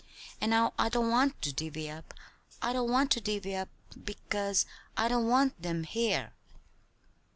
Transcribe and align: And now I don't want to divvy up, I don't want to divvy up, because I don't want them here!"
And 0.41 0.49
now 0.49 0.73
I 0.79 0.89
don't 0.89 1.11
want 1.11 1.39
to 1.43 1.53
divvy 1.53 1.87
up, 1.87 2.15
I 2.59 2.73
don't 2.73 2.89
want 2.89 3.11
to 3.11 3.21
divvy 3.21 3.55
up, 3.55 3.69
because 4.03 4.65
I 4.97 5.07
don't 5.07 5.27
want 5.27 5.61
them 5.61 5.83
here!" 5.83 6.33